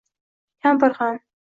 [0.63, 1.19] Kampir ham